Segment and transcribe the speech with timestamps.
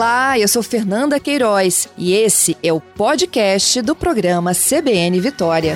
[0.00, 5.74] Olá, eu sou Fernanda Queiroz e esse é o podcast do programa CBN Vitória.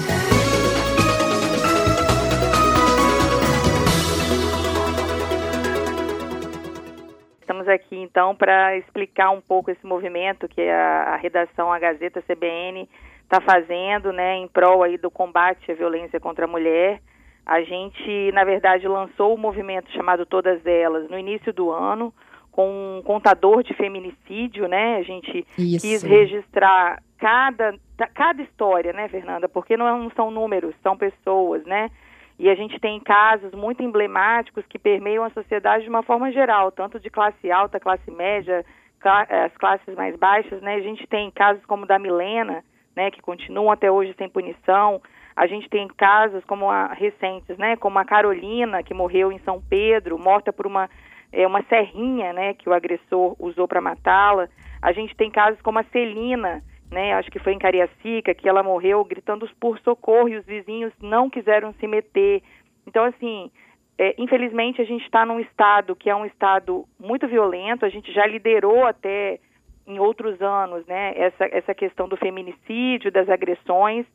[7.38, 12.22] Estamos aqui então para explicar um pouco esse movimento que a, a redação, a Gazeta
[12.22, 12.88] CBN
[13.24, 16.98] está fazendo, né, em prol aí do combate à violência contra a mulher.
[17.44, 22.10] A gente, na verdade, lançou o um movimento chamado Todas Elas no início do ano,
[22.54, 24.98] com um contador de feminicídio, né?
[24.98, 25.84] A gente Isso.
[25.84, 27.74] quis registrar cada,
[28.14, 29.48] cada história, né, Fernanda?
[29.48, 31.90] Porque não são números, são pessoas, né?
[32.38, 36.70] E a gente tem casos muito emblemáticos que permeiam a sociedade de uma forma geral,
[36.70, 38.64] tanto de classe alta, classe média,
[39.02, 40.76] as classes mais baixas, né?
[40.76, 42.62] A gente tem casos como o da Milena,
[42.94, 45.02] né, que continuam até hoje sem punição.
[45.34, 49.60] A gente tem casos como a, recentes, né, como a Carolina, que morreu em São
[49.60, 50.88] Pedro, morta por uma,
[51.32, 54.48] é, uma serrinha, né, que o agressor usou para matá-la.
[54.80, 58.62] A gente tem casos como a Celina, né, acho que foi em Cariacica, que ela
[58.62, 62.42] morreu gritando por socorro e os vizinhos não quiseram se meter.
[62.86, 63.50] Então, assim,
[63.98, 68.12] é, infelizmente a gente está num estado que é um estado muito violento, a gente
[68.12, 69.38] já liderou até
[69.86, 74.06] em outros anos, né, essa, essa questão do feminicídio, das agressões.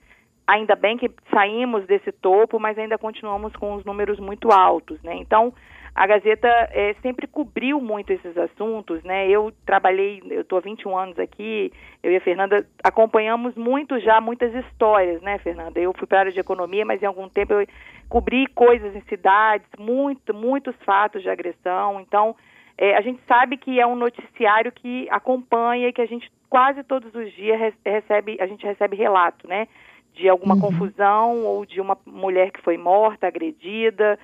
[0.47, 5.15] Ainda bem que saímos desse topo, mas ainda continuamos com os números muito altos, né?
[5.15, 5.53] Então,
[5.93, 9.27] a Gazeta é, sempre cobriu muito esses assuntos, né?
[9.27, 11.71] Eu trabalhei, eu estou há 21 anos aqui,
[12.03, 15.79] eu e a Fernanda acompanhamos muito já muitas histórias, né, Fernanda?
[15.79, 17.65] Eu fui para a área de economia, mas em algum tempo eu
[18.07, 21.99] cobri coisas em cidades, muito, muitos fatos de agressão.
[21.99, 22.35] Então,
[22.77, 26.83] é, a gente sabe que é um noticiário que acompanha e que a gente quase
[26.83, 29.67] todos os dias recebe, a gente recebe relato, né?
[30.13, 30.61] De alguma uhum.
[30.61, 34.17] confusão ou de uma mulher que foi morta, agredida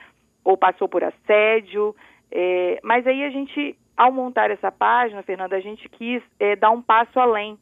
[0.46, 1.94] ou passou por assédio.
[2.32, 6.70] É, mas aí a gente, ao montar essa página, Fernanda, a gente quis é, dar
[6.70, 7.58] um passo além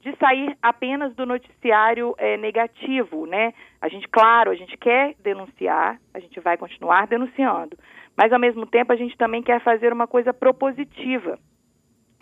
[0.00, 3.54] de sair apenas do noticiário é, negativo, né?
[3.80, 7.78] A gente, claro, a gente quer denunciar, a gente vai continuar denunciando,
[8.16, 11.38] mas ao mesmo tempo a gente também quer fazer uma coisa propositiva,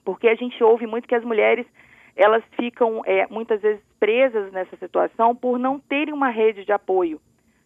[0.05, 1.67] porque a gente ouve muito que as mulheres
[2.15, 7.19] elas ficam é, muitas vezes presas nessa situação por não terem uma rede de apoio,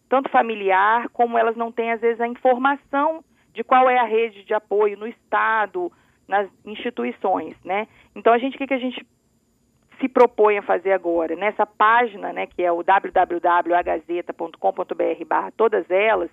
[0.09, 3.23] tanto familiar como elas não têm às vezes a informação
[3.53, 5.91] de qual é a rede de apoio no estado,
[6.27, 7.87] nas instituições, né?
[8.15, 9.05] Então a gente o que, que a gente
[9.99, 16.29] se propõe a fazer agora nessa página, né, que é o www.agazeta.com.br/barra todas elas,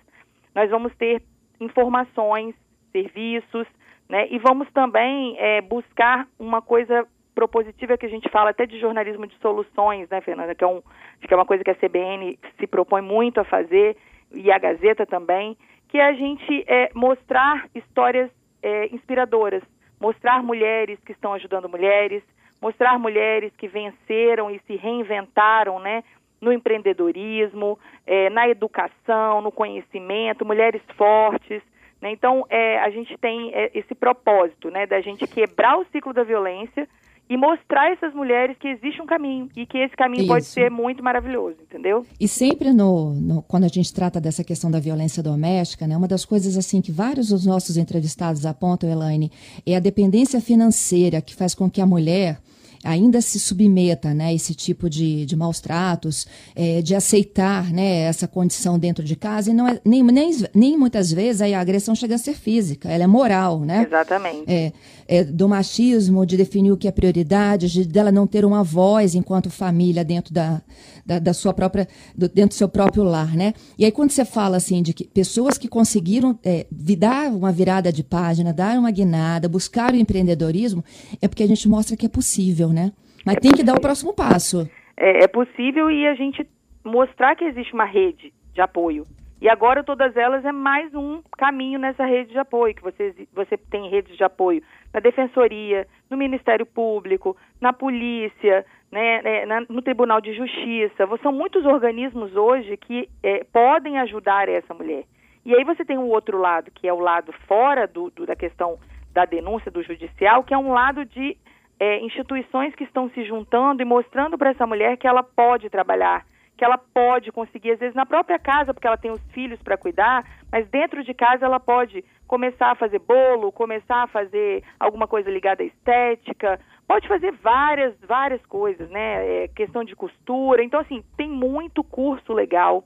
[0.53, 1.23] nós vamos ter
[1.59, 2.53] informações,
[2.91, 3.67] serviços,
[4.09, 4.27] né?
[4.29, 9.27] E vamos também é, buscar uma coisa propositiva que a gente fala até de jornalismo
[9.27, 10.55] de soluções, né, Fernanda?
[10.55, 10.81] Que é, um,
[11.21, 13.97] que é uma coisa que a CBN se propõe muito a fazer
[14.31, 15.57] e a Gazeta também,
[15.89, 18.29] que é a gente é, mostrar histórias
[18.61, 19.61] é, inspiradoras,
[19.99, 22.23] mostrar mulheres que estão ajudando mulheres,
[22.61, 26.03] mostrar mulheres que venceram e se reinventaram, né?
[26.43, 31.61] no empreendedorismo, é, na educação, no conhecimento, mulheres fortes.
[32.01, 32.11] Né?
[32.11, 36.23] Então, é, a gente tem é, esse propósito né, da gente quebrar o ciclo da
[36.23, 36.87] violência
[37.29, 40.27] e mostrar a essas mulheres que existe um caminho e que esse caminho Isso.
[40.27, 42.05] pode ser muito maravilhoso, entendeu?
[42.19, 46.07] E sempre no, no, quando a gente trata dessa questão da violência doméstica, né, uma
[46.07, 49.31] das coisas assim que vários dos nossos entrevistados apontam, Elaine,
[49.65, 52.39] é a dependência financeira que faz com que a mulher
[52.83, 58.01] ainda se submeta né, a esse tipo de, de maus tratos, é, de aceitar né,
[58.01, 61.95] essa condição dentro de casa, e não é, nem, nem, nem muitas vezes a agressão
[61.95, 63.85] chega a ser física, ela é moral, né?
[63.87, 64.43] Exatamente.
[64.47, 64.73] É,
[65.07, 69.15] é, do machismo, de definir o que é prioridade, de dela não ter uma voz
[69.15, 70.61] enquanto família dentro da,
[71.05, 73.53] da, da sua própria, do, dentro do seu próprio lar, né?
[73.77, 77.91] E aí quando você fala assim de que pessoas que conseguiram é, dar uma virada
[77.91, 80.83] de página, dar uma guinada, buscar o empreendedorismo,
[81.21, 82.91] é porque a gente mostra que é possível, né?
[83.25, 84.69] Mas é tem que dar o próximo passo.
[84.97, 86.47] É, é possível e a gente
[86.83, 89.05] mostrar que existe uma rede de apoio.
[89.41, 93.57] E agora todas elas é mais um caminho nessa rede de apoio, que você, você
[93.57, 94.63] tem redes de apoio
[94.93, 101.09] na Defensoria, no Ministério Público, na Polícia, né, né na, no Tribunal de Justiça.
[101.21, 105.03] São muitos organismos hoje que é, podem ajudar essa mulher.
[105.45, 108.37] E aí você tem o outro lado, que é o lado fora do, do da
[108.37, 108.79] questão
[109.11, 111.37] da denúncia do judicial, que é um lado de
[111.79, 116.25] é, instituições que estão se juntando e mostrando para essa mulher que ela pode trabalhar,
[116.57, 119.77] que ela pode conseguir, às vezes na própria casa, porque ela tem os filhos para
[119.77, 125.07] cuidar, mas dentro de casa ela pode começar a fazer bolo, começar a fazer alguma
[125.07, 129.43] coisa ligada à estética, pode fazer várias, várias coisas, né?
[129.43, 130.63] É, questão de costura.
[130.63, 132.83] Então, assim, tem muito curso legal.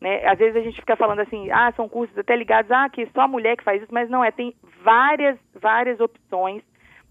[0.00, 0.26] Né?
[0.26, 3.22] Às vezes a gente fica falando assim, ah, são cursos até ligados, ah, que só
[3.22, 6.62] a mulher que faz isso, mas não é, tem várias, várias opções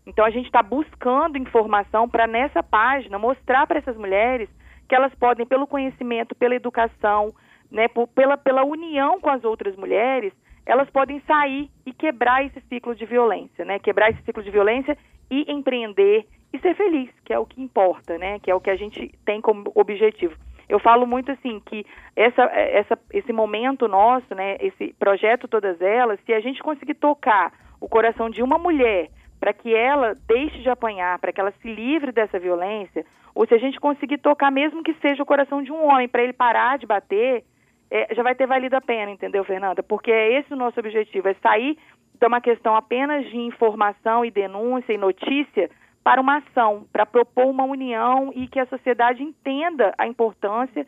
[0.06, 4.50] Então a gente está buscando informação para nessa página mostrar para essas mulheres
[4.88, 7.34] que elas podem, pelo conhecimento, pela educação,
[7.72, 10.32] né, por, pela, pela união com as outras mulheres,
[10.66, 13.78] elas podem sair e quebrar esse ciclo de violência, né?
[13.78, 14.98] Quebrar esse ciclo de violência
[15.30, 18.40] e empreender e ser feliz, que é o que importa, né?
[18.40, 20.36] Que é o que a gente tem como objetivo.
[20.68, 21.86] Eu falo muito assim que
[22.16, 27.54] essa, essa, esse momento nosso, né, esse projeto Todas Elas, se a gente conseguir tocar
[27.80, 29.10] o coração de uma mulher
[29.46, 33.06] para que ela deixe de apanhar, para que ela se livre dessa violência,
[33.36, 36.24] ou se a gente conseguir tocar, mesmo que seja o coração de um homem, para
[36.24, 37.44] ele parar de bater,
[37.92, 39.84] é, já vai ter valido a pena, entendeu, Fernanda?
[39.84, 41.78] Porque é esse o nosso objetivo, é sair
[42.20, 45.70] de uma questão apenas de informação e denúncia e notícia
[46.04, 50.88] para uma ação, para propor uma união e que a sociedade entenda a importância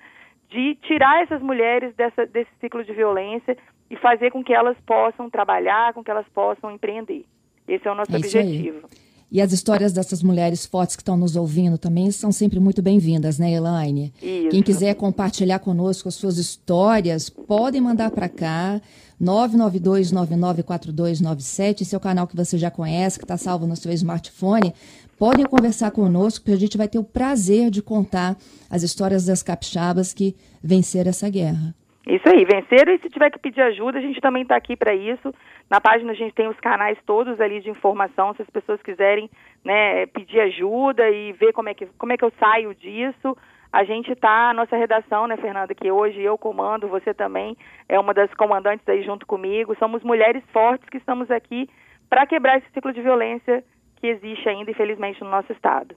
[0.49, 3.55] de tirar essas mulheres dessa, desse ciclo de violência
[3.87, 7.23] e fazer com que elas possam trabalhar, com que elas possam empreender.
[7.67, 8.87] Esse é o nosso é objetivo.
[9.29, 13.37] E as histórias dessas mulheres fortes que estão nos ouvindo também são sempre muito bem-vindas,
[13.37, 14.13] né, Elaine?
[14.21, 14.47] Isso.
[14.49, 18.81] Quem quiser compartilhar conosco as suas histórias, podem mandar para cá.
[19.21, 24.73] 992-994297, esse é o canal que você já conhece, que está salvo no seu smartphone.
[25.17, 28.37] Podem conversar conosco, porque a gente vai ter o prazer de contar
[28.69, 31.75] as histórias das capixabas que venceram essa guerra.
[32.07, 34.95] Isso aí, venceram e se tiver que pedir ajuda, a gente também está aqui para
[34.95, 35.33] isso.
[35.69, 39.29] Na página a gente tem os canais todos ali de informação, se as pessoas quiserem
[39.63, 43.35] né, pedir ajuda e ver como é que, como é que eu saio disso.
[43.73, 47.57] A gente está, a nossa redação, né, Fernanda, que hoje eu comando, você também
[47.89, 49.75] é uma das comandantes aí junto comigo.
[49.77, 51.69] Somos mulheres fortes que estamos aqui
[52.09, 53.61] para quebrar esse ciclo de violência
[53.97, 55.93] que existe ainda, infelizmente, no nosso estado.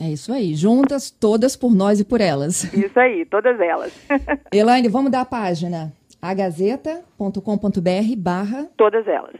[0.00, 2.64] É isso aí, juntas, todas por nós e por elas.
[2.72, 3.92] Isso aí, todas elas.
[4.52, 5.92] Elaine, vamos dar a página
[6.22, 8.68] agazeta.com.br barra...
[8.76, 9.34] Todas elas.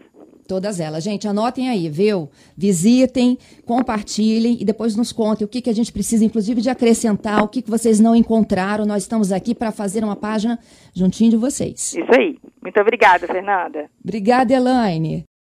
[0.46, 1.04] Todas elas.
[1.04, 2.28] Gente, anotem aí, viu?
[2.56, 7.44] Visitem, compartilhem e depois nos contem o que, que a gente precisa, inclusive, de acrescentar,
[7.44, 8.84] o que, que vocês não encontraram.
[8.84, 10.58] Nós estamos aqui para fazer uma página
[10.92, 11.94] juntinho de vocês.
[11.94, 12.36] Isso aí.
[12.60, 13.88] Muito obrigada, Fernanda.
[14.02, 15.24] Obrigada, Elaine.